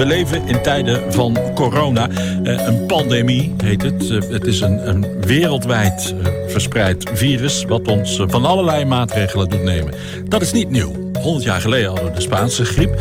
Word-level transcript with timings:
beleven 0.00 0.46
in 0.46 0.62
tijden 0.62 1.12
van 1.12 1.36
corona. 1.54 2.08
Eh, 2.42 2.66
een 2.66 2.86
pandemie 2.86 3.54
heet 3.64 3.82
het. 3.82 4.10
Eh, 4.10 4.30
het 4.30 4.46
is 4.46 4.60
een, 4.60 4.88
een 4.88 5.20
wereldwijd 5.20 6.14
eh, 6.22 6.32
verspreid 6.48 7.10
virus... 7.14 7.64
wat 7.64 7.88
ons 7.88 8.22
van 8.26 8.44
allerlei 8.44 8.84
maatregelen 8.84 9.48
doet 9.48 9.62
nemen. 9.62 9.94
Dat 10.28 10.42
is 10.42 10.52
niet 10.52 10.70
nieuw. 10.70 11.10
100 11.20 11.44
jaar 11.44 11.60
geleden 11.60 11.86
hadden 11.86 12.04
we 12.04 12.14
de 12.14 12.20
Spaanse 12.20 12.64
griep. 12.64 13.00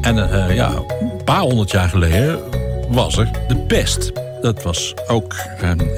En 0.00 0.14
ja, 0.54 0.72
een 1.00 1.24
paar 1.24 1.40
honderd 1.40 1.70
jaar 1.70 1.88
geleden 1.88 2.38
was 2.88 3.18
er 3.18 3.30
de 3.48 3.56
pest. 3.56 4.12
Dat 4.42 4.62
was 4.62 4.94
ook 5.06 5.34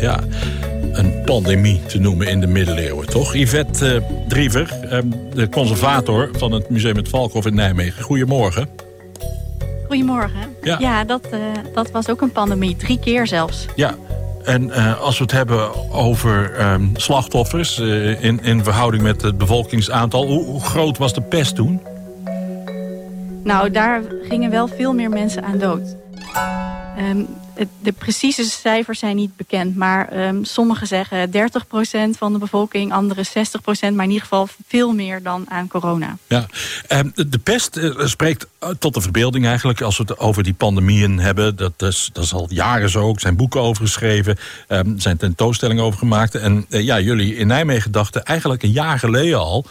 ja, 0.01 0.20
een 0.92 1.23
pandemie 1.24 1.80
te 1.87 1.98
noemen 1.98 2.27
in 2.27 2.41
de 2.41 2.46
middeleeuwen, 2.46 3.06
toch? 3.06 3.34
Yvette 3.34 4.02
Driever, 4.28 4.74
de 5.34 5.48
conservator 5.48 6.28
van 6.32 6.52
het 6.52 6.70
Museum 6.70 6.96
het 6.96 7.09
Valkhof 7.09 7.46
in 7.46 7.55
Nijmegen. 7.55 8.02
Goedemorgen. 8.02 8.89
Goedemorgen. 9.90 10.56
Ja, 10.62 10.76
ja 10.78 11.04
dat, 11.04 11.28
uh, 11.34 11.40
dat 11.74 11.90
was 11.90 12.08
ook 12.08 12.20
een 12.20 12.32
pandemie. 12.32 12.76
Drie 12.76 12.98
keer 12.98 13.26
zelfs. 13.26 13.66
Ja, 13.74 13.94
en 14.44 14.64
uh, 14.66 15.00
als 15.00 15.18
we 15.18 15.22
het 15.22 15.32
hebben 15.32 15.92
over 15.92 16.60
um, 16.72 16.90
slachtoffers... 16.94 17.78
Uh, 17.78 18.24
in, 18.24 18.42
in 18.42 18.64
verhouding 18.64 19.02
met 19.02 19.22
het 19.22 19.38
bevolkingsaantal... 19.38 20.26
Hoe, 20.26 20.44
hoe, 20.44 20.60
groot 20.60 20.98
was 20.98 21.14
de 21.14 21.20
pest 21.20 21.54
toen? 21.54 21.80
Nou, 23.44 23.70
daar 23.70 24.02
gingen 24.22 24.50
wel 24.50 24.68
veel 24.68 24.92
meer 24.92 25.10
mensen 25.10 25.44
aan 25.44 25.58
dood. 25.58 25.96
Um, 27.10 27.27
de 27.82 27.92
precieze 27.92 28.45
cijfers 28.45 28.98
zijn 28.98 29.16
niet 29.16 29.37
bekend. 29.37 29.77
Maar 29.77 30.27
um, 30.27 30.45
sommigen 30.45 30.87
zeggen 30.87 31.30
30% 31.30 31.32
van 32.19 32.33
de 32.33 32.38
bevolking, 32.38 32.92
anderen 32.92 33.27
60%. 33.27 33.30
Maar 33.64 34.05
in 34.05 34.10
ieder 34.10 34.20
geval 34.20 34.48
veel 34.69 34.92
meer 34.92 35.22
dan 35.22 35.47
aan 35.48 35.69
corona. 35.69 36.16
Ja, 36.27 36.47
um, 36.88 37.12
de 37.14 37.38
pest 37.38 37.77
uh, 37.77 38.06
spreekt 38.06 38.47
tot 38.78 38.94
de 38.94 39.00
verbeelding 39.00 39.47
eigenlijk. 39.47 39.81
Als 39.81 39.97
we 39.97 40.05
het 40.06 40.19
over 40.19 40.42
die 40.42 40.55
pandemieën 40.55 41.19
hebben. 41.19 41.56
Dat 41.56 41.83
is, 41.83 42.11
dat 42.12 42.25
is 42.25 42.33
al 42.33 42.47
jaren 42.48 42.91
zo. 42.91 43.12
Er 43.12 43.20
zijn 43.20 43.36
boeken 43.36 43.61
over 43.61 43.84
geschreven. 43.84 44.38
Er 44.66 44.84
zijn 44.97 45.16
tentoonstellingen 45.16 45.84
over 45.84 45.98
gemaakt. 45.98 46.34
En 46.34 46.66
uh, 46.69 46.83
ja, 46.84 47.00
jullie 47.00 47.36
in 47.36 47.47
Nijmegen 47.47 47.92
dachten 47.92 48.25
eigenlijk 48.25 48.62
een 48.62 48.72
jaar 48.72 48.98
geleden 48.98 49.38
al... 49.38 49.64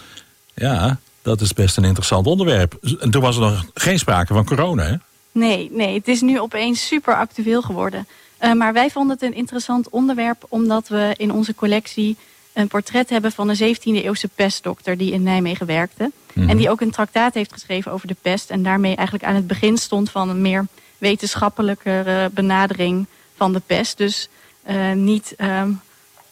Ja, 0.55 0.99
dat 1.21 1.41
is 1.41 1.53
best 1.53 1.77
een 1.77 1.83
interessant 1.83 2.27
onderwerp. 2.27 2.77
En 2.99 3.11
toen 3.11 3.21
was 3.21 3.35
er 3.35 3.41
nog 3.41 3.65
geen 3.73 3.99
sprake 3.99 4.33
van 4.33 4.45
corona, 4.45 4.83
hè? 4.83 4.95
Nee, 5.39 5.69
nee, 5.71 5.97
het 5.97 6.07
is 6.07 6.21
nu 6.21 6.39
opeens 6.39 6.87
super 6.87 7.15
actueel 7.15 7.61
geworden. 7.61 8.07
Uh, 8.41 8.53
maar 8.53 8.73
wij 8.73 8.89
vonden 8.89 9.15
het 9.15 9.25
een 9.25 9.33
interessant 9.33 9.89
onderwerp 9.89 10.45
omdat 10.49 10.87
we 10.87 11.13
in 11.17 11.31
onze 11.31 11.55
collectie 11.55 12.17
een 12.53 12.67
portret 12.67 13.09
hebben 13.09 13.31
van 13.31 13.49
een 13.49 13.75
17e 13.75 13.81
eeuwse 13.83 14.27
pestdokter 14.27 14.97
die 14.97 15.11
in 15.11 15.23
Nijmegen 15.23 15.65
werkte. 15.65 16.11
En 16.33 16.57
die 16.57 16.69
ook 16.69 16.81
een 16.81 16.91
traktaat 16.91 17.33
heeft 17.33 17.53
geschreven 17.53 17.91
over 17.91 18.07
de 18.07 18.15
pest. 18.21 18.49
En 18.49 18.63
daarmee 18.63 18.95
eigenlijk 18.95 19.27
aan 19.27 19.35
het 19.35 19.47
begin 19.47 19.77
stond 19.77 20.11
van 20.11 20.29
een 20.29 20.41
meer 20.41 20.67
wetenschappelijke 20.97 22.29
benadering 22.33 23.05
van 23.35 23.53
de 23.53 23.61
pest. 23.65 23.97
Dus 23.97 24.29
uh, 24.69 24.91
niet 24.91 25.35
um, 25.37 25.81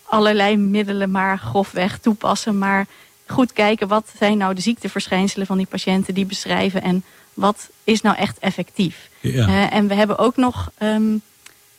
allerlei 0.04 0.58
middelen 0.58 1.12
maar 1.12 1.38
grofweg 1.38 1.98
toepassen. 1.98 2.58
Maar 2.58 2.88
goed 3.28 3.54
kijken 3.54 3.88
wat 3.88 4.12
zijn 4.18 4.38
nou 4.38 4.54
de 4.54 4.62
ziekteverschijnselen 4.62 5.48
van 5.48 5.58
die 5.58 5.66
patiënten 5.66 6.14
die 6.14 6.26
beschrijven. 6.26 6.82
En 6.82 7.04
wat 7.38 7.70
is 7.84 8.02
nou 8.02 8.16
echt 8.16 8.40
effectief. 8.40 9.10
Ja. 9.20 9.48
Uh, 9.48 9.74
en 9.74 9.88
we 9.88 9.94
hebben 9.94 10.18
ook 10.18 10.36
nog 10.36 10.72
um, 10.80 11.22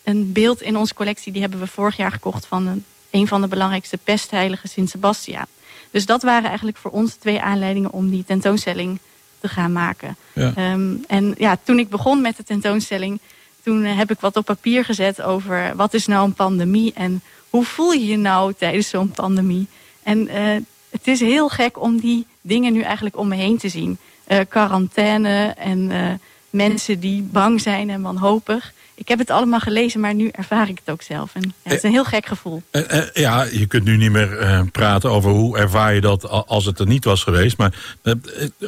een 0.04 0.32
beeld 0.32 0.62
in 0.62 0.76
onze 0.76 0.94
collectie... 0.94 1.32
die 1.32 1.40
hebben 1.40 1.60
we 1.60 1.66
vorig 1.66 1.96
jaar 1.96 2.12
gekocht 2.12 2.46
van 2.46 2.66
een, 2.66 2.84
een 3.10 3.26
van 3.26 3.40
de 3.40 3.48
belangrijkste 3.48 3.96
pestheiligen 3.96 4.68
Sint 4.68 4.90
Sebastiaan. 4.90 5.46
Dus 5.90 6.06
dat 6.06 6.22
waren 6.22 6.48
eigenlijk 6.48 6.76
voor 6.76 6.90
ons 6.90 7.14
twee 7.14 7.40
aanleidingen 7.40 7.92
om 7.92 8.10
die 8.10 8.24
tentoonstelling 8.24 8.98
te 9.40 9.48
gaan 9.48 9.72
maken. 9.72 10.16
Ja. 10.32 10.72
Um, 10.72 11.04
en 11.06 11.34
ja, 11.38 11.58
toen 11.62 11.78
ik 11.78 11.88
begon 11.88 12.20
met 12.20 12.36
de 12.36 12.44
tentoonstelling... 12.44 13.20
toen 13.62 13.84
uh, 13.84 13.96
heb 13.96 14.10
ik 14.10 14.20
wat 14.20 14.36
op 14.36 14.44
papier 14.44 14.84
gezet 14.84 15.22
over 15.22 15.76
wat 15.76 15.94
is 15.94 16.06
nou 16.06 16.24
een 16.24 16.34
pandemie... 16.34 16.92
en 16.92 17.22
hoe 17.50 17.64
voel 17.64 17.92
je 17.92 18.06
je 18.06 18.16
nou 18.16 18.54
tijdens 18.58 18.88
zo'n 18.88 19.10
pandemie. 19.10 19.66
En 20.02 20.18
uh, 20.18 20.56
het 20.90 21.06
is 21.06 21.20
heel 21.20 21.48
gek 21.48 21.80
om 21.82 22.00
die 22.00 22.26
dingen 22.48 22.72
nu 22.72 22.80
eigenlijk 22.80 23.18
om 23.18 23.28
me 23.28 23.36
heen 23.36 23.58
te 23.58 23.68
zien 23.68 23.98
uh, 24.28 24.38
quarantaine 24.48 25.54
en 25.58 25.90
uh, 25.90 26.10
mensen 26.50 27.00
die 27.00 27.22
bang 27.22 27.60
zijn 27.60 27.90
en 27.90 28.02
wanhopig. 28.02 28.72
Ik 28.94 29.08
heb 29.08 29.18
het 29.18 29.30
allemaal 29.30 29.60
gelezen, 29.60 30.00
maar 30.00 30.14
nu 30.14 30.28
ervaar 30.28 30.68
ik 30.68 30.78
het 30.84 30.90
ook 30.94 31.02
zelf. 31.02 31.34
En, 31.34 31.54
het 31.62 31.72
is 31.72 31.82
een 31.82 31.90
heel 31.90 32.04
gek 32.04 32.26
gevoel. 32.26 32.62
Uh, 32.72 32.82
ja, 33.12 33.42
je 33.42 33.66
kunt 33.66 33.84
nu 33.84 33.96
niet 33.96 34.10
meer 34.10 34.64
praten 34.72 35.10
over 35.10 35.30
hoe 35.30 35.58
ervaar 35.58 35.94
je 35.94 36.00
dat 36.00 36.28
als 36.46 36.64
het 36.64 36.78
er 36.78 36.86
niet 36.86 37.04
was 37.04 37.22
geweest. 37.22 37.56
Maar 37.56 37.98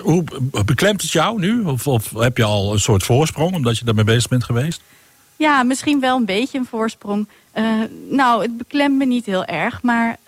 hoe 0.01 0.25
beklemt 0.65 1.03
het 1.03 1.11
jou 1.11 1.41
nu? 1.41 1.63
Of, 1.63 1.87
of, 1.87 2.11
heb 2.11 2.37
je 2.37 2.45
al 2.45 2.73
een 2.73 2.81
soort 2.81 3.03
voorsprong 3.03 3.55
omdat 3.55 3.79
je 3.79 3.85
daarmee 3.85 4.05
bezig 4.05 4.29
bent 4.29 4.45
geweest? 4.45 4.81
Ja, 5.37 5.63
misschien 5.63 6.01
wel 6.01 6.17
een 6.17 6.25
beetje 6.25 6.59
een 6.59 6.67
voorsprong. 6.67 7.29
nou, 8.11 8.43
het 8.43 8.57
beklemt 8.57 8.97
me 8.97 9.05
niet 9.05 9.27
heel 9.27 9.45
erg, 9.45 9.83
maar 9.83 10.19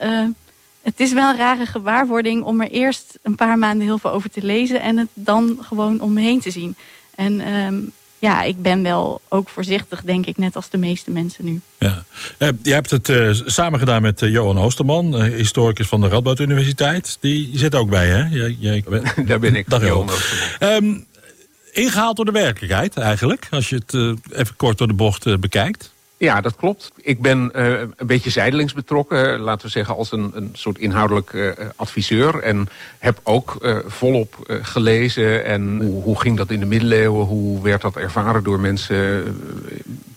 het 0.83 1.01
is 1.01 1.13
wel 1.13 1.31
een 1.31 1.37
rare 1.37 1.67
gewaarwording 1.67 2.43
om 2.43 2.61
er 2.61 2.71
eerst 2.71 3.19
een 3.23 3.35
paar 3.35 3.59
maanden 3.59 3.87
heel 3.87 3.99
veel 3.99 4.11
over 4.11 4.31
te 4.31 4.43
lezen 4.43 4.81
en 4.81 4.97
het 4.97 5.09
dan 5.15 5.59
gewoon 5.61 6.01
om 6.01 6.13
me 6.13 6.21
heen 6.21 6.41
te 6.41 6.51
zien. 6.51 6.77
En 7.15 7.55
um, 7.55 7.93
ja, 8.23 8.43
ik 8.43 8.63
ben 8.63 8.83
wel 8.83 9.21
ook 9.29 9.49
voorzichtig, 9.49 10.03
denk 10.03 10.27
ik, 10.27 10.37
net 10.37 10.57
als 10.57 10.71
de 10.71 10.79
meeste 10.79 11.11
mensen 11.11 11.45
nu. 11.45 11.61
Ja. 11.79 12.05
Uh, 12.39 12.49
je 12.63 12.73
hebt 12.73 12.91
het 12.91 13.09
uh, 13.09 13.31
samen 13.33 13.79
gedaan 13.79 14.03
met 14.03 14.23
uh, 14.23 14.31
Johan 14.31 14.59
Oosterman, 14.59 15.23
historicus 15.23 15.87
van 15.87 16.01
de 16.01 16.09
Radboud 16.09 16.39
Universiteit. 16.39 17.17
Die 17.21 17.51
zit 17.55 17.75
ook 17.75 17.91
bij, 17.91 18.09
hè? 18.09 18.27
Jij, 18.31 18.57
jij... 18.59 18.85
Daar 19.27 19.39
ben 19.39 19.55
ik, 19.55 19.69
Dag, 19.71 19.87
Johan. 19.87 20.11
Um, 20.61 21.07
ingehaald 21.73 22.17
door 22.17 22.25
de 22.25 22.33
werkelijkheid, 22.33 22.97
eigenlijk, 22.97 23.47
als 23.51 23.69
je 23.69 23.77
het 23.77 23.95
even 24.33 24.57
kort 24.57 24.79
door 24.79 24.89
de 24.89 24.95
bocht 24.95 25.41
bekijkt. 25.41 25.93
Ja, 26.23 26.41
dat 26.41 26.57
klopt. 26.57 26.91
Ik 26.97 27.21
ben 27.21 27.51
uh, 27.57 27.81
een 27.81 28.07
beetje 28.07 28.31
zijdelings 28.31 28.73
betrokken, 28.73 29.41
laten 29.41 29.67
we 29.67 29.73
zeggen 29.73 29.97
als 29.97 30.13
een, 30.13 30.31
een 30.35 30.51
soort 30.53 30.79
inhoudelijk 30.79 31.33
uh, 31.33 31.51
adviseur. 31.77 32.43
En 32.43 32.69
heb 32.99 33.21
ook 33.23 33.57
volop 33.87 34.57
gelezen 34.63 35.45
en 35.45 35.81
hoe, 35.81 36.21
ging 36.21 36.37
dat 36.37 36.51
in 36.51 36.61
de 36.61 36.67
middeleeuwen, 36.67 37.27
hoe 37.27 37.63
werd 37.63 37.83
dat 37.83 37.97
ervaren 37.97 38.45
door 38.45 38.61
mensen. 38.61 38.97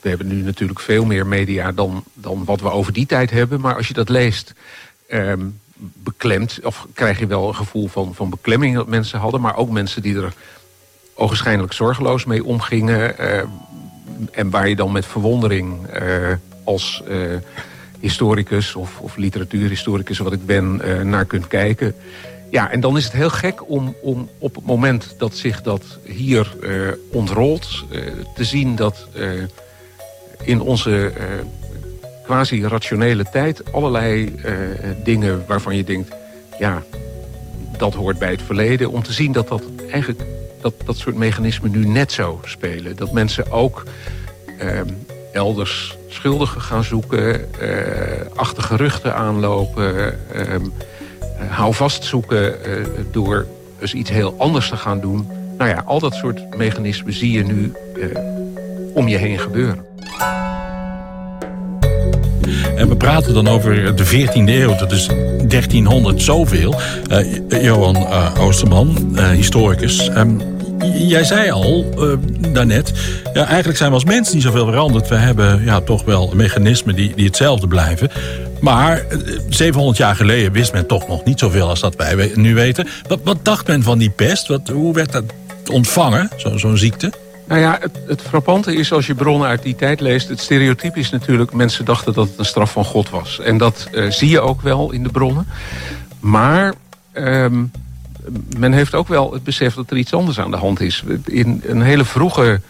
We 0.02 0.10
hebben 0.10 0.28
nu 0.28 0.42
natuurlijk 0.42 0.80
veel 0.80 1.06
meer 1.06 1.28
media 1.28 1.72
dan, 1.72 2.04
dan 2.14 2.46
wat 2.46 2.62
we 2.62 2.72
over 2.72 2.94
die 2.94 3.06
tijd 3.06 3.32
hebben. 3.32 3.62
Maar 3.62 3.76
als 3.76 3.88
je 3.88 3.94
dat 3.94 4.10
leest, 4.10 4.54
ehm, 5.08 5.42
beklemt, 5.78 6.60
of 6.64 6.88
krijg 6.94 7.20
je 7.20 7.28
wel 7.28 7.48
een 7.48 7.56
gevoel 7.56 7.88
van, 7.88 8.16
van 8.16 8.30
beklemming 8.30 8.76
dat 8.76 8.88
mensen 8.88 9.20
hadden. 9.20 9.42
Maar 9.42 9.58
ook 9.58 9.70
mensen 9.70 10.02
die 10.02 10.16
er 10.16 10.34
ogenschijnlijk 11.14 11.74
zorgeloos 11.74 12.26
mee 12.26 12.44
omgingen 12.44 13.18
en 14.32 14.50
waar 14.50 14.70
je 14.70 14.76
dan 14.76 14.92
met 14.92 15.06
verwondering 15.06 15.78
uh, 15.94 16.34
als 16.64 17.04
uh, 17.10 17.18
historicus 18.00 18.76
of, 18.76 19.00
of, 19.00 19.16
literatuurhistoricus, 19.16 20.18
wat 20.18 20.34
ik 20.34 20.46
ben, 20.46 20.82
uh, 20.86 21.02
naar 21.02 21.26
kunt 21.26 21.48
kijken. 21.48 21.96
Ja, 22.52 22.72
en 22.72 22.80
dan 22.80 22.98
is 22.98 23.04
het 23.04 23.14
heel 23.14 23.30
gek 23.30 23.70
om, 23.70 23.96
om 24.02 24.30
op 24.38 24.56
het 24.56 24.66
moment 24.66 25.16
dat 25.18 25.36
zich 25.36 25.62
dat 25.62 25.84
hier 26.04 26.56
ontrolt... 27.12 27.86
te 28.36 28.44
zien 28.44 28.76
dat 28.76 29.08
in 30.44 30.62
onze 30.62 31.12
quasi-rationele 32.24 33.26
tijd... 33.32 33.74
allerlei 33.74 34.36
dingen 35.04 35.44
waarvan 35.48 35.76
je 35.76 35.84
denkt, 35.84 36.16
ja, 36.60 36.84
dat 37.78 37.94
hoort 37.94 38.20
bij 38.20 38.32
het 38.32 38.42
verleden... 38.42 38.92
om 38.92 39.04
te 39.04 39.14
zien 39.14 39.32
dat 39.32 39.48
dat 39.48 39.64
eigenlijk 39.92 40.22
dat 40.66 40.74
dat 40.86 40.98
soort 40.98 41.16
mechanismen 41.16 41.72
nu 41.72 41.86
net 41.86 42.12
zo 42.12 42.40
spelen. 42.46 42.96
Dat 42.96 43.12
mensen 43.12 43.52
ook 43.52 43.84
eh, 44.60 44.80
elders 45.34 45.98
schuldigen 46.08 46.62
gaan 46.62 46.84
zoeken, 46.84 47.54
eh, 47.60 48.26
achter 48.36 48.64
geruchten 48.64 49.16
aanlopen, 49.16 50.14
eh, 50.34 50.56
hou 51.50 51.74
vast 51.74 52.04
zoeken 52.04 52.64
eh, 52.64 52.86
door 53.12 53.46
eens 53.80 53.94
iets 53.94 54.10
heel 54.10 54.36
anders 54.38 54.70
te 54.70 54.78
gaan 54.78 55.00
doen. 55.00 55.28
Nou 55.58 55.70
ja, 55.70 55.84
al 55.86 56.00
dat 56.00 56.14
soort 56.14 56.58
mechanismen 56.58 57.14
zie 57.14 57.32
je 57.32 57.44
nu 57.44 57.72
eh, 57.96 58.20
om 58.94 59.08
je 59.08 59.18
heen 59.18 59.40
gebeuren. 59.40 59.86
En 62.76 62.90
we 62.90 62.96
praten 62.98 63.34
dan 63.34 63.48
over 63.48 63.96
de 63.96 64.06
14e 64.06 64.50
eeuw, 64.50 64.76
dat 64.78 64.92
is 64.92 65.06
1300 65.48 66.22
zoveel. 66.22 66.76
Uh, 67.12 67.64
Johan 67.64 68.08
Oosterman, 68.38 69.18
historicus. 69.34 70.08
Um, 70.08 70.55
jij 70.94 71.24
zei 71.24 71.52
al 71.52 71.86
uh, 71.98 72.14
daarnet, 72.54 72.94
ja, 73.34 73.46
eigenlijk 73.46 73.78
zijn 73.78 73.90
we 73.90 73.96
als 73.96 74.06
mensen 74.06 74.36
niet 74.36 74.44
zoveel 74.44 74.66
veranderd. 74.66 75.08
We 75.08 75.16
hebben 75.16 75.64
ja, 75.64 75.82
toch 75.82 76.04
wel 76.04 76.32
mechanismen 76.36 76.96
die, 76.96 77.16
die 77.16 77.26
hetzelfde 77.26 77.68
blijven. 77.68 78.10
Maar 78.62 79.06
700 79.50 79.98
jaar 79.98 80.16
geleden 80.16 80.52
wist 80.52 80.74
men 80.74 80.88
toch 80.88 81.08
nog 81.08 81.24
niet 81.24 81.40
zoveel 81.40 81.70
als 81.70 81.80
dat 81.80 81.96
wij 81.96 82.32
nu 82.36 82.56
weten. 82.56 82.88
Wat, 83.08 83.20
wat 83.24 83.38
dacht 83.46 83.68
men 83.68 83.84
van 83.84 83.98
die 83.98 84.10
pest? 84.10 84.48
Wat, 84.48 84.68
hoe 84.68 84.94
werd 84.94 85.12
dat 85.12 85.24
ontvangen, 85.72 86.30
zo'n 86.38 86.60
zo 86.60 86.76
ziekte? 86.76 87.12
Nou 87.48 87.62
ja, 87.62 87.78
het, 87.82 87.98
het, 88.08 88.22
frappante 88.22 88.76
is 88.76 88.92
als 88.92 89.08
je 89.08 89.16
bronnen 89.16 89.48
uit 89.48 89.64
die 89.64 89.76
tijd 89.76 90.00
leest... 90.00 90.30
het 90.30 90.40
stereotype 90.40 91.00
is 91.00 91.10
natuurlijk, 91.10 91.54
mensen 91.54 91.86
dachten 91.86 92.14
dat 92.14 92.28
het 92.28 92.40
een 92.40 92.46
straf 92.46 92.72
van 92.72 92.86
God 92.86 93.10
was. 93.10 93.40
En 93.40 93.58
dat 93.58 93.88
uh, 93.92 94.12
zie 94.12 94.30
je 94.30 94.40
ook 94.40 94.62
wel 94.62 94.92
in 94.92 95.04
de 95.04 95.10
bronnen. 95.10 95.48
Maar 96.20 96.74
um, 97.14 97.72
men 98.58 98.74
heeft 98.74 98.96
ook 98.96 99.08
wel 99.08 99.34
het 99.34 99.44
besef 99.44 99.74
dat 99.74 99.92
er 99.92 99.98
iets 99.98 100.14
anders 100.14 100.40
aan 100.40 100.52
de 100.52 100.58
hand 100.58 100.80
is. 100.80 101.04
In 101.26 101.62
een 101.66 101.82
hele 101.82 102.06
vroege 102.06 102.62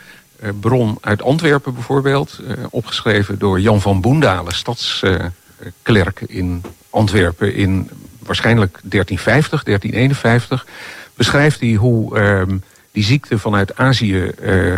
bron 0.59 0.97
uit 1.01 1.21
Antwerpen 1.21 1.73
bijvoorbeeld, 1.73 2.39
opgeschreven 2.69 3.39
door 3.39 3.59
Jan 3.59 3.81
van 3.81 4.01
Boendalen, 4.01 4.53
stadsklerk 4.53 6.21
in 6.27 6.63
Antwerpen 6.89 7.55
in 7.55 7.89
waarschijnlijk 8.19 8.79
1350, 8.83 9.63
1351, 9.63 10.65
beschrijft 11.13 11.59
hij 11.59 11.73
hoe 11.73 12.19
ehm, 12.19 12.57
die 12.91 13.03
ziekte 13.03 13.39
vanuit 13.39 13.77
Azië 13.77 14.31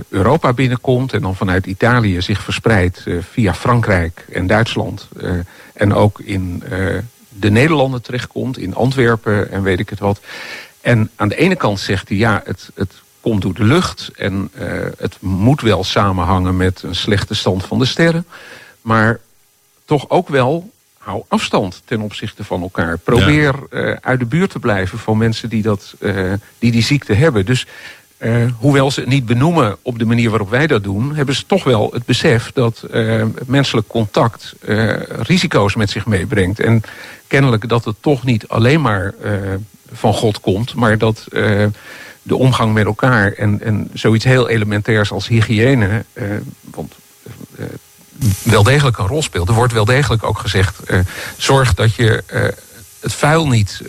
Europa 0.09 0.53
binnenkomt 0.53 1.13
en 1.13 1.21
dan 1.21 1.35
vanuit 1.35 1.65
Italië 1.65 2.21
zich 2.21 2.41
verspreidt 2.41 3.03
via 3.31 3.53
Frankrijk 3.53 4.25
en 4.31 4.47
Duitsland 4.47 5.07
en 5.73 5.93
ook 5.93 6.19
in 6.19 6.63
de 7.39 7.49
Nederlanden 7.49 8.01
terechtkomt, 8.01 8.57
in 8.57 8.75
Antwerpen 8.75 9.51
en 9.51 9.63
weet 9.63 9.79
ik 9.79 9.89
het 9.89 9.99
wat. 9.99 10.19
En 10.87 11.09
aan 11.15 11.27
de 11.27 11.35
ene 11.35 11.55
kant 11.55 11.79
zegt 11.79 12.07
hij, 12.07 12.17
ja, 12.17 12.41
het, 12.45 12.69
het 12.75 12.93
komt 13.21 13.41
door 13.41 13.53
de 13.53 13.63
lucht 13.63 14.11
en 14.15 14.51
uh, 14.59 14.67
het 14.97 15.17
moet 15.19 15.61
wel 15.61 15.83
samenhangen 15.83 16.57
met 16.57 16.83
een 16.83 16.95
slechte 16.95 17.33
stand 17.33 17.65
van 17.65 17.79
de 17.79 17.85
sterren. 17.85 18.25
Maar 18.81 19.19
toch 19.85 20.09
ook 20.09 20.29
wel, 20.29 20.71
hou 20.97 21.23
afstand 21.27 21.81
ten 21.85 22.01
opzichte 22.01 22.43
van 22.43 22.61
elkaar. 22.61 22.97
Probeer 22.97 23.55
uh, 23.69 23.95
uit 24.01 24.19
de 24.19 24.25
buurt 24.25 24.51
te 24.51 24.59
blijven 24.59 24.99
van 24.99 25.17
mensen 25.17 25.49
die, 25.49 25.61
dat, 25.61 25.93
uh, 25.99 26.33
die 26.59 26.71
die 26.71 26.83
ziekte 26.83 27.13
hebben. 27.13 27.45
Dus 27.45 27.67
uh, 28.17 28.45
hoewel 28.57 28.91
ze 28.91 28.99
het 28.99 29.09
niet 29.09 29.25
benoemen 29.25 29.77
op 29.81 29.99
de 29.99 30.05
manier 30.05 30.29
waarop 30.29 30.49
wij 30.49 30.67
dat 30.67 30.83
doen, 30.83 31.15
hebben 31.15 31.35
ze 31.35 31.45
toch 31.45 31.63
wel 31.63 31.89
het 31.93 32.05
besef 32.05 32.51
dat 32.53 32.83
uh, 32.91 33.25
menselijk 33.45 33.87
contact 33.87 34.55
uh, 34.65 34.93
risico's 35.03 35.75
met 35.75 35.89
zich 35.89 36.05
meebrengt. 36.05 36.59
En 36.59 36.81
kennelijk 37.27 37.69
dat 37.69 37.85
het 37.85 37.95
toch 38.01 38.23
niet 38.23 38.47
alleen 38.47 38.81
maar 38.81 39.13
van 39.91 40.13
God 40.13 40.39
komt, 40.39 40.73
maar 40.73 40.97
dat 40.97 41.23
de 42.21 42.35
omgang 42.35 42.73
met 42.73 42.85
elkaar 42.85 43.31
en, 43.31 43.61
en 43.61 43.89
zoiets 43.93 44.25
heel 44.25 44.49
elementairs 44.49 45.11
als 45.11 45.27
hygiëne, 45.27 46.05
want 46.63 46.93
wel 48.43 48.63
degelijk 48.63 48.97
een 48.97 49.07
rol 49.07 49.21
speelt. 49.21 49.47
Er 49.47 49.53
wordt 49.53 49.73
wel 49.73 49.85
degelijk 49.85 50.23
ook 50.23 50.39
gezegd, 50.39 50.79
zorg 51.37 51.73
dat 51.73 51.95
je 51.95 52.23
het 52.99 53.13
vuil 53.13 53.47
niet 53.47 53.81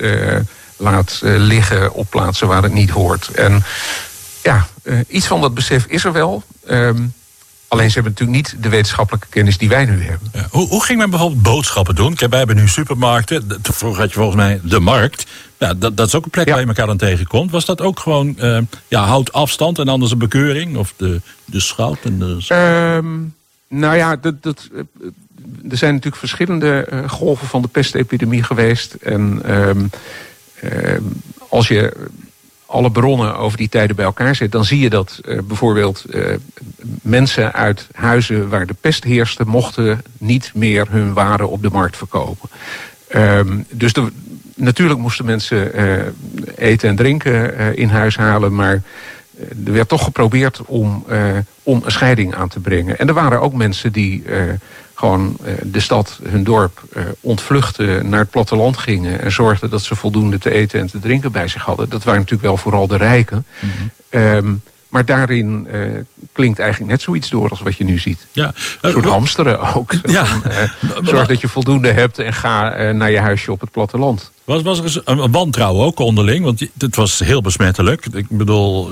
laat 0.77 1.21
liggen 1.23 1.93
op 1.93 2.11
plaatsen 2.11 2.49
waar 2.49 2.63
het 2.63 2.73
niet 2.73 2.91
hoort. 2.91 3.29
En 3.29 3.65
ja, 4.43 4.67
iets 5.07 5.27
van 5.27 5.41
dat 5.41 5.55
besef 5.55 5.85
is 5.85 6.05
er 6.05 6.13
wel. 6.13 6.43
Um, 6.71 7.15
alleen 7.69 7.89
ze 7.89 7.95
hebben 7.95 8.13
natuurlijk 8.13 8.39
niet 8.39 8.63
de 8.63 8.69
wetenschappelijke 8.69 9.27
kennis 9.31 9.59
die 9.59 9.69
wij 9.69 9.85
nu 9.85 10.03
hebben. 10.03 10.29
Ja, 10.33 10.47
hoe, 10.51 10.69
hoe, 10.69 10.85
ging 10.85 10.99
men 10.99 11.11
bijvoorbeeld 11.11 11.43
boodschappen 11.43 11.95
doen? 11.95 12.15
Kijk, 12.15 12.31
wij 12.31 12.39
hebben 12.39 12.57
nu 12.57 12.69
supermarkten. 12.69 13.47
Vroeger 13.63 14.01
had 14.01 14.09
je 14.09 14.17
volgens 14.17 14.37
mij 14.37 14.61
de 14.63 14.81
markt. 14.81 15.27
Ja, 15.59 15.75
dat, 15.75 15.97
dat 15.97 16.07
is 16.07 16.15
ook 16.15 16.25
een 16.25 16.31
plek 16.31 16.47
ja. 16.47 16.53
waar 16.53 16.61
je 16.61 16.67
elkaar 16.67 16.87
dan 16.87 16.97
tegenkomt. 16.97 17.51
Was 17.51 17.65
dat 17.65 17.81
ook 17.81 18.01
gewoon, 18.01 18.37
uh, 18.39 18.59
ja, 18.89 19.05
houd 19.05 19.33
afstand 19.33 19.79
en 19.79 19.89
anders 19.89 20.13
een 20.13 20.19
bekeuring? 20.19 20.77
Of 20.77 20.95
de, 20.97 21.21
de 21.45 21.61
schout 21.61 21.99
en 22.03 22.19
de... 22.19 22.55
Um, 23.03 23.35
nou 23.69 23.97
ja, 23.97 24.17
dat, 24.17 24.43
dat, 24.43 24.69
er 25.71 25.77
zijn 25.77 25.93
natuurlijk 25.93 26.17
verschillende 26.17 26.89
uh, 26.93 27.09
golven 27.09 27.47
van 27.47 27.63
de 27.63 27.69
pestepidemie 27.69 28.43
geweest. 28.43 28.95
En 28.95 29.53
um, 29.55 29.91
als 31.49 31.69
je 31.69 31.93
alle 32.69 32.91
bronnen 32.91 33.37
over 33.37 33.59
die 33.59 33.69
tijden 33.69 33.97
bij 33.97 34.05
elkaar 34.05 34.35
zet... 34.35 34.53
dan 34.53 34.65
zie 34.65 34.81
je 34.81 34.91
dat 34.91 35.21
uh, 35.25 35.39
bijvoorbeeld 35.43 36.05
uh, 36.11 36.35
mensen 37.03 37.53
uit 37.53 37.87
huizen 37.93 38.49
waar 38.49 38.67
de 38.67 38.75
pest 38.81 39.05
heerste... 39.05 39.45
mochten 39.47 40.03
niet 40.19 40.51
meer 40.55 40.87
hun 40.91 41.13
waren 41.13 41.49
op 41.49 41.63
de 41.63 41.71
markt 41.71 41.97
verkopen. 41.97 42.49
Um, 43.15 43.67
dus 43.71 43.93
natuurlijk 44.55 45.01
moesten 45.01 45.25
mensen 45.25 45.81
uh, 45.81 46.03
eten 46.57 46.89
en 46.89 46.97
drinken 46.97 47.77
in 47.77 47.89
huis 47.89 48.17
halen... 48.17 48.55
maar 48.55 48.83
er 49.65 49.73
werd 49.73 49.89
toch 49.89 50.05
geprobeerd 50.05 50.61
om, 50.67 51.05
om 51.69 51.83
een 51.85 51.91
scheiding 51.91 52.35
aan 52.35 52.49
te 52.49 52.61
brengen. 52.61 52.99
En 52.99 53.09
er 53.09 53.15
waren 53.15 53.41
ook 53.41 53.53
mensen 53.53 53.93
die 53.93 54.23
gewoon 54.95 55.37
uh, 55.43 55.53
de 55.63 55.81
stad, 55.81 56.21
hun 56.29 56.45
dorp, 56.45 56.83
uh, 56.97 57.03
ontvluchten, 57.21 58.09
naar 58.09 58.21
het 58.21 58.31
platteland 58.31 58.77
gingen... 58.77 59.21
en 59.21 59.33
zorgden 59.33 59.71
dat 59.71 59.83
ze 59.83 59.95
voldoende 59.97 60.39
te 60.39 60.51
eten 60.51 60.81
en 60.81 60.87
te 60.87 60.99
drinken 60.99 61.33
bij 61.33 61.49
zich 61.49 61.63
hadden. 61.63 61.89
Dat 61.89 62.05
waren 62.05 62.21
natuurlijk 62.21 62.49
wel 62.49 62.57
vooral 62.57 62.87
de 62.87 62.97
rijken. 62.97 63.47
Mm 63.61 63.71
-hmm. 63.71 64.21
um, 64.21 64.63
maar 64.89 65.05
daarin 65.05 65.69
uh, 65.73 66.01
klinkt 66.33 66.59
eigenlijk 66.59 66.91
net 66.91 67.03
zoiets 67.03 67.31
door 67.31 67.51
als 67.51 67.61
wat 67.61 67.77
je 67.77 67.85
nu 67.85 67.99
ziet. 67.99 68.27
Ja. 68.33 68.55
Een 68.81 68.91
soort 68.91 69.05
hamsteren 69.05 69.75
ook. 69.75 69.93
Ja. 70.03 70.25
Van, 70.25 71.07
zorg 71.07 71.27
dat 71.29 71.41
je 71.41 71.49
voldoende 71.49 71.93
hebt 71.93 72.19
en 72.19 72.33
ga 72.33 72.93
naar 72.93 73.11
je 73.11 73.19
huisje 73.19 73.53
op 73.53 73.61
het 73.61 73.71
platteland. 73.71 74.31
Was, 74.45 74.63
was 74.63 74.79
er 74.79 75.03
een, 75.05 75.19
een 75.19 75.33
wantrouwen 75.33 75.87
ook 75.87 75.99
onderling? 75.99 76.45
Want 76.45 76.67
het 76.79 76.97
was 76.97 77.19
heel 77.19 77.41
besmettelijk. 77.41 78.07
Ik 78.07 78.29
bedoel, 78.29 78.91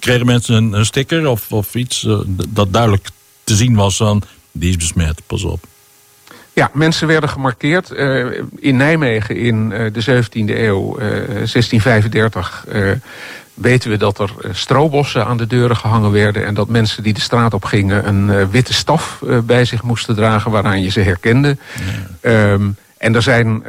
kregen 0.00 0.26
mensen 0.26 0.54
een, 0.54 0.72
een 0.72 0.86
sticker 0.86 1.26
of, 1.26 1.52
of 1.52 1.74
iets 1.74 2.06
dat 2.48 2.72
duidelijk 2.72 3.08
te 3.44 3.56
zien 3.56 3.74
was 3.74 3.96
van 3.96 4.22
die 4.52 4.68
is 4.68 4.76
besmet, 4.76 5.20
pas 5.26 5.44
op. 5.44 5.66
Ja, 6.54 6.70
mensen 6.72 7.06
werden 7.06 7.28
gemarkeerd. 7.28 7.90
Uh, 7.92 8.26
in 8.58 8.76
Nijmegen 8.76 9.36
in 9.36 9.70
uh, 9.70 9.92
de 9.92 10.24
17e 10.24 10.58
eeuw, 10.58 11.00
uh, 11.00 11.06
1635, 11.06 12.66
weten 13.54 13.90
we 13.90 13.96
dat 13.96 14.18
er 14.18 14.30
stroobossen 14.50 15.26
aan 15.26 15.36
de 15.36 15.46
deuren 15.46 15.76
gehangen 15.76 16.12
werden... 16.12 16.46
en 16.46 16.54
dat 16.54 16.68
mensen 16.68 17.02
die 17.02 17.14
de 17.14 17.20
straat 17.20 17.54
op 17.54 17.64
gingen 17.64 18.08
een 18.08 18.50
witte 18.50 18.74
staf 18.74 19.22
bij 19.44 19.64
zich 19.64 19.82
moesten 19.82 20.14
dragen... 20.14 20.50
waaraan 20.50 20.82
je 20.82 20.90
ze 20.90 21.00
herkende. 21.00 21.56
Ja. 22.22 22.52
Um, 22.52 22.76
en 22.98 23.14
er 23.14 23.22
zijn 23.22 23.64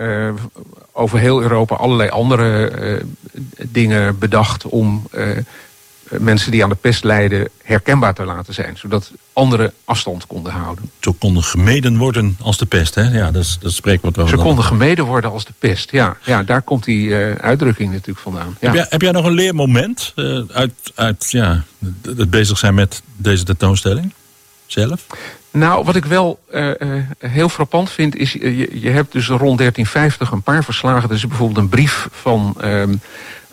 over 0.91 1.19
heel 1.19 1.41
Europa 1.41 1.75
allerlei 1.75 2.09
andere 2.09 3.01
dingen 3.61 4.19
bedacht... 4.19 4.65
om 4.65 5.07
eh, 5.11 5.27
mensen 6.09 6.51
die 6.51 6.63
aan 6.63 6.69
de 6.69 6.75
pest 6.75 7.03
lijden 7.03 7.49
herkenbaar 7.63 8.13
te 8.13 8.25
laten 8.25 8.53
zijn. 8.53 8.77
Zodat 8.77 9.11
anderen 9.33 9.73
afstand 9.85 10.27
konden 10.27 10.51
houden. 10.51 10.91
Ze 10.99 11.11
konden 11.11 11.43
gemeden 11.43 11.97
worden 11.97 12.37
als 12.41 12.57
de 12.57 12.65
pest, 12.65 12.95
hè? 12.95 13.03
Ja, 13.03 13.31
dat, 13.31 13.43
is, 13.43 13.57
dat 13.61 13.71
spreekt 13.71 14.03
wat 14.03 14.15
wel. 14.15 14.27
Ze 14.27 14.35
konden 14.35 14.63
gemeden 14.63 15.05
worden 15.05 15.31
als 15.31 15.45
de 15.45 15.53
pest, 15.59 15.91
ja. 15.91 16.17
ja 16.23 16.43
daar 16.43 16.61
komt 16.61 16.83
die 16.83 17.07
uh, 17.07 17.35
uitdrukking 17.35 17.91
natuurlijk 17.91 18.19
vandaan. 18.19 18.57
Ja. 18.59 18.67
Heb, 18.67 18.73
jij, 18.73 18.85
heb 18.89 19.01
jij 19.01 19.11
nog 19.11 19.25
een 19.25 19.33
leermoment 19.33 20.13
uh, 20.15 20.41
uit, 20.51 20.73
uit 20.95 21.31
ja, 21.31 21.63
het 22.15 22.29
bezig 22.29 22.57
zijn 22.57 22.73
met 22.73 23.01
deze 23.15 23.43
tentoonstelling? 23.43 24.13
Zelf? 24.65 25.05
Nou, 25.51 25.85
wat 25.85 25.95
ik 25.95 26.05
wel 26.05 26.39
uh, 26.53 26.71
heel 27.17 27.49
frappant 27.49 27.89
vind 27.89 28.15
is... 28.15 28.33
je, 28.33 28.79
je 28.81 28.89
hebt 28.89 29.11
dus 29.11 29.27
rond 29.27 29.57
1350 29.57 30.31
een 30.31 30.43
paar 30.43 30.63
verslagen. 30.63 31.09
Er 31.09 31.15
is 31.15 31.27
bijvoorbeeld 31.27 31.57
een 31.57 31.69
brief 31.69 32.07
van... 32.11 32.57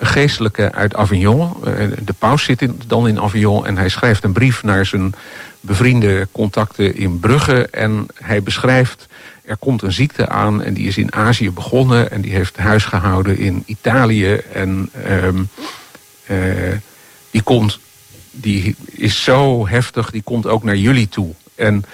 Geestelijke 0.04 0.72
uit 0.72 0.94
Avignon. 0.94 1.52
Uh, 1.64 1.74
de 2.04 2.12
paus 2.18 2.44
zit 2.44 2.68
dan 2.86 3.08
in 3.08 3.20
Avignon 3.20 3.66
en 3.66 3.76
hij 3.76 3.88
schrijft 3.88 4.24
een 4.24 4.32
brief 4.32 4.62
naar 4.62 4.86
zijn 4.86 5.14
bevriende 5.60 6.28
contacten 6.32 6.96
in 6.96 7.20
Brugge. 7.20 7.68
En 7.70 8.06
hij 8.14 8.42
beschrijft, 8.42 9.06
er 9.44 9.56
komt 9.56 9.82
een 9.82 9.92
ziekte 9.92 10.28
aan 10.28 10.62
en 10.62 10.74
die 10.74 10.86
is 10.86 10.96
in 10.96 11.14
Azië 11.14 11.50
begonnen. 11.50 12.10
En 12.10 12.20
die 12.20 12.32
heeft 12.32 12.56
huis 12.56 12.84
gehouden 12.84 13.38
in 13.38 13.62
Italië. 13.66 14.32
En 14.52 14.90
um, 15.24 15.48
uh, 16.30 16.38
die, 17.30 17.42
komt, 17.42 17.78
die 18.30 18.76
is 18.86 19.24
zo 19.24 19.68
heftig, 19.68 20.10
die 20.10 20.22
komt 20.22 20.46
ook 20.46 20.62
naar 20.62 20.76
jullie 20.76 21.08
toe. 21.08 21.34
En 21.54 21.84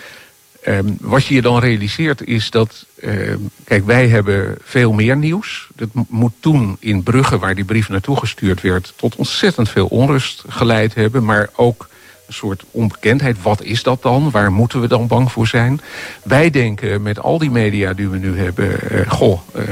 Um, 0.69 0.97
wat 1.01 1.27
je 1.27 1.35
je 1.35 1.43
dan 1.43 1.59
realiseert 1.59 2.27
is 2.27 2.51
dat, 2.51 2.87
uh, 3.01 3.35
kijk, 3.65 3.87
wij 3.87 4.09
hebben 4.09 4.57
veel 4.63 4.93
meer 4.93 5.17
nieuws. 5.17 5.69
Dat 5.75 5.89
moet 6.09 6.33
toen 6.41 6.77
in 6.81 7.03
Brugge, 7.03 7.39
waar 7.39 7.55
die 7.55 7.65
brief 7.65 7.89
naartoe 7.89 8.17
gestuurd 8.17 8.61
werd, 8.61 8.93
tot 8.97 9.17
ontzettend 9.17 9.69
veel 9.69 9.87
onrust 9.87 10.45
geleid 10.49 10.95
hebben. 10.95 11.25
Maar 11.25 11.49
ook 11.57 11.89
een 12.27 12.35
soort 12.35 12.65
onbekendheid. 12.71 13.43
Wat 13.43 13.63
is 13.63 13.83
dat 13.83 14.03
dan? 14.03 14.31
Waar 14.31 14.53
moeten 14.53 14.81
we 14.81 14.89
dan 14.89 15.07
bang 15.07 15.33
voor 15.33 15.47
zijn? 15.47 15.81
Wij 16.23 16.51
denken 16.51 17.03
met 17.03 17.21
al 17.21 17.39
die 17.39 17.51
media 17.51 17.93
die 17.93 18.09
we 18.09 18.19
nu 18.19 18.39
hebben, 18.39 18.79
uh, 18.93 19.11
goh, 19.11 19.41
uh, 19.57 19.63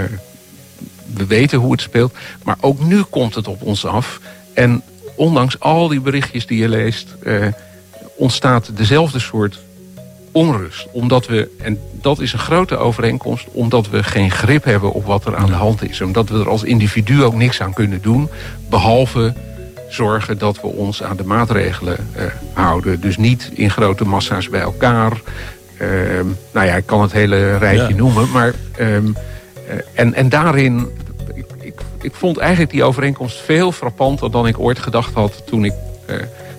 we 1.15 1.27
weten 1.27 1.59
hoe 1.59 1.73
het 1.73 1.81
speelt. 1.81 2.15
Maar 2.45 2.57
ook 2.61 2.81
nu 2.81 3.03
komt 3.03 3.35
het 3.35 3.49
op 3.49 3.63
ons 3.63 3.87
af. 3.87 4.21
En 4.55 4.83
ondanks 5.15 5.61
al 5.61 5.89
die 5.89 6.01
berichtjes 6.01 6.47
die 6.47 6.59
je 6.59 6.69
leest, 6.69 7.15
uh, 7.23 7.47
ontstaat 8.17 8.77
dezelfde 8.77 9.19
soort 9.19 9.59
onrust. 10.37 10.89
Omdat 10.93 11.27
we, 11.27 11.49
en 11.63 11.79
dat 11.93 12.21
is 12.21 12.33
een 12.33 12.39
grote 12.39 12.77
overeenkomst, 12.77 13.47
omdat 13.53 13.89
we 13.89 14.03
geen 14.03 14.31
grip 14.31 14.65
hebben 14.65 14.93
op 14.93 15.05
wat 15.05 15.25
er 15.25 15.37
aan 15.37 15.47
de 15.47 15.53
hand 15.53 15.91
is. 15.91 16.01
Omdat 16.01 16.29
we 16.29 16.39
er 16.39 16.49
als 16.49 16.63
individu 16.63 17.25
ook 17.25 17.35
niks 17.35 17.61
aan 17.61 17.73
kunnen 17.73 18.03
doen, 18.03 18.29
behalve 18.69 19.35
zorgen 19.89 20.39
dat 20.39 20.61
we 20.61 20.67
ons 20.67 21.03
aan 21.03 21.17
de 21.17 21.25
maatregelen 21.25 21.97
uh, 22.17 22.23
houden. 22.53 23.01
Dus 23.01 23.17
niet 23.17 23.51
in 23.55 23.71
grote 23.71 24.05
massa's 24.05 24.49
bij 24.49 24.61
elkaar. 24.61 25.13
Uh, 25.81 25.89
nou 26.53 26.67
ja, 26.67 26.75
ik 26.75 26.87
kan 26.87 27.03
het 27.03 27.13
hele 27.13 27.57
rijtje 27.57 27.89
ja. 27.89 27.97
noemen, 27.97 28.31
maar... 28.31 28.55
Um, 28.81 29.17
uh, 29.69 29.75
en, 29.95 30.15
en 30.15 30.29
daarin, 30.29 30.89
ik, 31.35 31.47
ik, 31.61 31.81
ik 32.01 32.15
vond 32.15 32.39
eigenlijk 32.39 32.71
die 32.71 32.85
overeenkomst 32.85 33.37
veel 33.37 33.73
frappanter 33.73 34.31
dan 34.31 34.47
ik 34.47 34.59
ooit 34.59 34.79
gedacht 34.79 35.15
had 35.15 35.43
toen 35.47 35.65
ik 35.65 35.73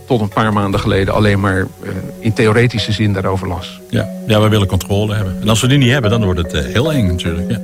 tot 0.08 0.22
een 0.22 0.30
paar 0.30 0.54
maanden 0.54 0.80
geleden 0.80 1.14
alleen 1.14 1.40
maar 1.40 1.58
uh, 1.58 1.90
in 2.20 2.34
theoretische 2.34 2.92
zin 2.92 3.14
daarover 3.14 3.48
las. 3.48 3.80
Ja. 3.90 4.10
ja, 4.28 4.42
we 4.42 4.48
willen 4.48 4.68
controle 4.68 5.16
hebben. 5.16 5.38
En 5.42 5.50
als 5.50 5.62
we 5.62 5.68
die 5.68 5.78
niet 5.78 5.92
hebben, 5.92 6.12
dan 6.12 6.24
wordt 6.24 6.40
het 6.40 6.54
uh, 6.54 6.74
heel 6.74 6.92
eng 6.92 7.08
natuurlijk. 7.08 7.52
Ja. 7.52 7.60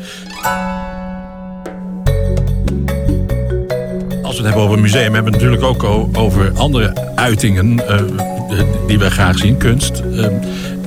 Als 4.21 4.37
we 4.37 4.37
het 4.37 4.45
hebben 4.45 4.61
over 4.61 4.75
een 4.75 4.81
museum, 4.81 5.13
hebben 5.13 5.31
we 5.31 5.37
het 5.37 5.47
natuurlijk 5.47 5.63
ook 5.63 5.83
over 6.17 6.51
andere 6.55 7.11
uitingen. 7.15 7.73
Uh, 7.73 8.59
die 8.87 8.99
wij 8.99 9.09
graag 9.09 9.37
zien, 9.37 9.57
kunst. 9.57 9.99
Ehm, 9.99 10.33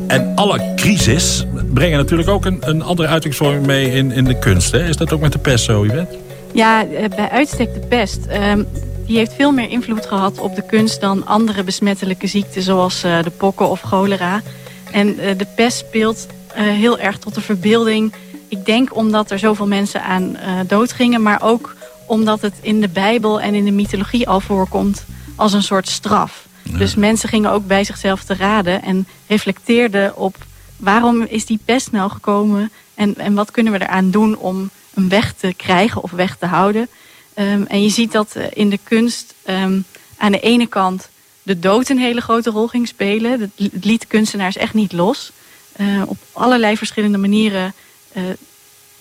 en 0.07 0.33
alle 0.35 0.73
crisis 0.77 1.47
brengen 1.73 1.99
natuurlijk 1.99 2.29
ook 2.29 2.45
een, 2.45 2.59
een 2.61 2.83
andere 2.83 3.09
uitingsvorm 3.09 3.67
mee 3.67 3.93
in, 3.93 4.13
in 4.13 4.25
de 4.25 4.39
kunst. 4.39 4.73
Hè? 4.73 4.89
Is 4.89 4.97
dat 4.97 5.13
ook 5.13 5.21
met 5.21 5.33
de 5.33 5.39
pest 5.39 5.65
zo, 5.65 5.85
Yvette? 5.85 6.17
Ja, 6.53 6.85
bij 7.17 7.29
uitstek 7.31 7.75
de 7.75 7.81
pest. 7.81 8.27
Ehm, 8.27 8.63
die 9.07 9.17
heeft 9.17 9.33
veel 9.33 9.53
meer 9.53 9.71
invloed 9.71 10.07
gehad 10.07 10.39
op 10.39 10.55
de 10.55 10.67
kunst 10.67 11.01
dan 11.01 11.27
andere 11.27 11.63
besmettelijke 11.63 12.27
ziekten 12.27 12.63
zoals 12.63 13.01
de 13.01 13.33
pokken 13.37 13.69
of 13.69 13.81
cholera. 13.81 14.43
En 14.91 15.17
de 15.17 15.47
pest 15.57 15.79
speelt 15.79 16.27
heel 16.55 16.99
erg 16.99 17.19
tot 17.19 17.35
de 17.35 17.41
verbeelding 17.41 18.13
ik 18.49 18.65
denk 18.65 18.97
omdat 18.97 19.31
er 19.31 19.39
zoveel 19.39 19.67
mensen 19.67 20.03
aan 20.03 20.37
dood 20.67 20.93
gingen, 20.93 21.23
maar 21.23 21.43
ook 21.43 21.75
omdat 22.07 22.41
het 22.41 22.55
in 22.61 22.81
de 22.81 22.89
Bijbel 22.89 23.41
en 23.41 23.55
in 23.55 23.65
de 23.65 23.71
mythologie 23.71 24.29
al 24.29 24.41
voorkomt 24.41 25.05
als 25.37 25.53
een 25.53 25.63
soort 25.63 25.89
straf. 25.89 26.47
Dus 26.63 26.95
mensen 26.95 27.29
gingen 27.29 27.51
ook 27.51 27.67
bij 27.67 27.85
zichzelf 27.85 28.25
te 28.25 28.35
raden 28.35 28.83
en 28.83 29.07
reflecteerden 29.27 30.17
op 30.17 30.37
waarom 30.77 31.23
is 31.23 31.47
die 31.47 31.61
pest 31.65 31.93
nou 31.93 32.11
gekomen 32.11 32.71
en, 32.95 33.17
en 33.17 33.35
wat 33.35 33.51
kunnen 33.51 33.73
we 33.73 33.83
eraan 33.83 34.11
doen 34.11 34.37
om 34.37 34.71
hem 34.95 35.09
weg 35.09 35.33
te 35.33 35.55
krijgen 35.57 36.03
of 36.03 36.11
weg 36.11 36.37
te 36.37 36.47
houden. 36.47 36.89
Um, 37.39 37.67
en 37.67 37.83
je 37.83 37.89
ziet 37.89 38.13
dat 38.13 38.35
eh, 38.35 38.45
in 38.53 38.71
de 38.71 38.79
kunst 38.83 39.35
um, 39.47 39.85
aan 40.17 40.33
de 40.33 40.41
ene 40.41 40.67
kant 40.67 41.09
de 41.43 41.59
dood 41.59 41.89
een 41.89 41.99
hele 41.99 42.21
grote 42.21 42.51
rol 42.51 42.67
ging 42.67 42.89
spelen. 42.89 43.41
Het 43.41 43.85
liet 43.85 44.07
kunstenaars 44.07 44.57
echt 44.57 44.75
niet 44.75 44.93
los. 44.93 45.33
Uh, 45.81 46.03
op 46.07 46.17
allerlei 46.33 46.77
verschillende 46.77 47.19
manieren 47.19 47.75
uh, 48.13 48.23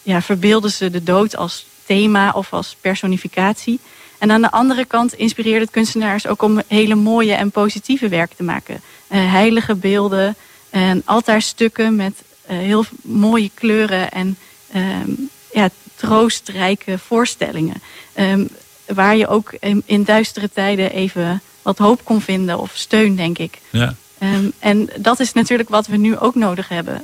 ja, 0.01 0.21
verbeelden 0.21 0.71
ze 0.71 0.89
de 0.89 1.03
dood 1.03 1.35
als 1.35 1.65
thema 1.85 2.31
of 2.31 2.53
als 2.53 2.75
personificatie. 2.81 3.79
En 4.17 4.31
aan 4.31 4.41
de 4.41 4.51
andere 4.51 4.85
kant 4.85 5.13
inspireerde 5.13 5.59
het 5.59 5.71
kunstenaars 5.71 6.27
ook 6.27 6.41
om 6.41 6.61
hele 6.67 6.95
mooie 6.95 7.33
en 7.33 7.51
positieve 7.51 8.07
werk 8.07 8.33
te 8.33 8.43
maken. 8.43 8.81
Heilige 9.07 9.75
beelden 9.75 10.35
en 10.69 11.01
altaarstukken 11.05 11.95
met 11.95 12.23
heel 12.45 12.85
mooie 13.01 13.51
kleuren 13.53 14.11
en 14.11 14.37
um, 14.75 15.29
ja, 15.55 15.69
troostrijke 15.95 16.97
voorstellingen. 16.97 17.81
Um, 18.15 18.49
waar 18.85 19.15
je 19.15 19.27
ook 19.27 19.55
in, 19.59 19.83
in, 19.85 20.03
duistere 20.03 20.49
tijden 20.53 20.91
even 20.91 21.41
wat 21.61 21.77
hoop 21.77 22.03
kon 22.03 22.21
vinden 22.21 22.59
of 22.59 22.71
steun, 22.73 23.15
denk 23.15 23.37
ik. 23.37 23.59
Ja. 23.69 23.95
Um, 24.19 24.51
en 24.59 24.89
dat 24.97 25.19
is 25.19 25.33
natuurlijk 25.33 25.69
wat 25.69 25.87
we 25.87 25.97
nu 25.97 26.17
ook 26.17 26.35
nodig 26.35 26.69
hebben 26.69 27.03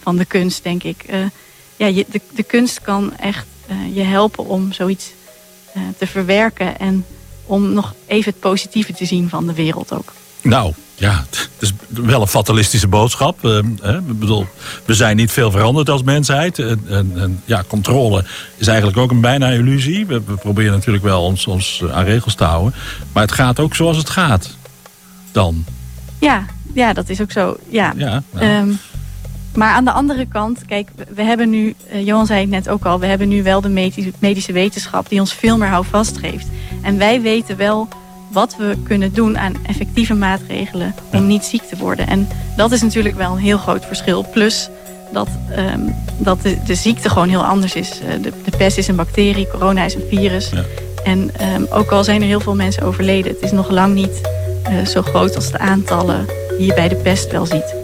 van 0.00 0.16
de 0.16 0.24
kunst, 0.24 0.62
denk 0.62 0.82
ik. 0.82 1.04
Uh, 1.10 1.24
ja, 1.76 1.86
je, 1.86 2.04
de, 2.10 2.20
de 2.30 2.42
kunst 2.42 2.80
kan 2.80 3.16
echt 3.16 3.46
uh, 3.70 3.96
je 3.96 4.02
helpen 4.02 4.44
om 4.44 4.72
zoiets 4.72 5.12
uh, 5.76 5.82
te 5.98 6.06
verwerken. 6.06 6.78
En 6.78 7.04
om 7.46 7.72
nog 7.72 7.94
even 8.06 8.30
het 8.30 8.40
positieve 8.40 8.92
te 8.92 9.04
zien 9.04 9.28
van 9.28 9.46
de 9.46 9.54
wereld 9.54 9.92
ook. 9.92 10.12
Nou, 10.42 10.72
ja, 10.94 11.24
het 11.30 11.48
is 11.58 11.72
wel 11.88 12.20
een 12.20 12.26
fatalistische 12.26 12.88
boodschap. 12.88 13.44
Uh, 13.44 13.60
hè? 13.80 13.98
Ik 13.98 14.18
bedoel, 14.18 14.46
we 14.84 14.94
zijn 14.94 15.16
niet 15.16 15.32
veel 15.32 15.50
veranderd 15.50 15.90
als 15.90 16.02
mensheid. 16.02 16.58
En, 16.58 16.80
en, 16.88 17.12
en, 17.16 17.42
ja, 17.44 17.64
controle 17.68 18.24
is 18.56 18.66
eigenlijk 18.66 18.98
ook 18.98 19.10
een 19.10 19.20
bijna 19.20 19.48
illusie. 19.48 20.06
We, 20.06 20.22
we, 20.26 20.34
proberen 20.34 20.72
natuurlijk 20.72 21.04
wel 21.04 21.22
ons, 21.22 21.46
ons 21.46 21.82
aan 21.92 22.04
regels 22.04 22.34
te 22.34 22.44
houden. 22.44 22.74
Maar 23.12 23.22
het 23.22 23.32
gaat 23.32 23.60
ook 23.60 23.74
zoals 23.74 23.96
het 23.96 24.10
gaat. 24.10 24.56
Dan. 25.32 25.64
Ja, 26.18 26.46
ja 26.72 26.92
dat 26.92 27.08
is 27.08 27.20
ook 27.20 27.32
zo. 27.32 27.56
Ja. 27.68 27.92
ja 27.96 28.22
nou. 28.30 28.46
um, 28.46 28.78
maar 29.54 29.72
aan 29.72 29.84
de 29.84 29.92
andere 29.92 30.26
kant, 30.26 30.64
kijk, 30.66 30.88
we 31.14 31.22
hebben 31.22 31.50
nu, 31.50 31.74
uh, 31.92 32.06
Johan 32.06 32.26
zei 32.26 32.40
het 32.40 32.50
net 32.50 32.68
ook 32.68 32.84
al, 32.84 33.00
we 33.00 33.06
hebben 33.06 33.28
nu 33.28 33.42
wel 33.42 33.60
de 33.60 33.68
medische, 33.68 34.12
medische 34.18 34.52
wetenschap 34.52 35.08
die 35.08 35.20
ons 35.20 35.32
veel 35.32 35.56
meer 35.56 35.68
houvast 35.68 36.18
geeft. 36.18 36.46
En 36.82 36.98
wij 36.98 37.20
weten 37.20 37.56
wel 37.56 37.88
wat 38.30 38.56
we 38.56 38.76
kunnen 38.84 39.12
doen 39.12 39.38
aan 39.38 39.54
effectieve 39.66 40.14
maatregelen 40.14 40.94
om 41.12 41.26
niet 41.26 41.44
ziek 41.44 41.62
te 41.62 41.76
worden. 41.76 42.06
En 42.06 42.28
dat 42.56 42.72
is 42.72 42.82
natuurlijk 42.82 43.16
wel 43.16 43.32
een 43.32 43.38
heel 43.38 43.58
groot 43.58 43.84
verschil. 43.84 44.26
Plus 44.32 44.68
dat, 45.12 45.28
um, 45.56 45.94
dat 46.18 46.42
de, 46.42 46.62
de, 46.66 46.74
ziekte 46.74 47.08
gewoon 47.08 47.28
heel 47.28 47.44
anders 47.44 47.74
is. 47.74 48.00
Uh, 48.02 48.22
de, 48.22 48.32
de, 48.44 48.56
pest 48.56 48.78
is 48.78 48.88
een 48.88 48.96
bacterie, 48.96 49.48
corona 49.48 49.84
is 49.84 49.94
een 49.94 50.06
virus. 50.08 50.50
Ja. 50.50 50.64
En 51.04 51.30
um, 51.54 51.66
ook 51.70 51.90
al 51.90 52.04
zijn 52.04 52.20
er 52.20 52.26
heel 52.26 52.40
veel 52.40 52.54
mensen 52.54 52.82
overleden, 52.82 53.32
het 53.32 53.42
is 53.42 53.52
nog 53.52 53.70
lang 53.70 53.94
niet 53.94 54.20
uh, 54.70 54.86
zo 54.86 55.02
groot 55.02 55.34
als 55.34 55.50
de 55.50 55.58
aantallen 55.58 56.26
die 56.58 56.66
je 56.66 56.74
bij 56.74 56.88
de 56.88 56.96
pest 56.96 57.30
wel 57.30 57.46
ziet. 57.46 57.74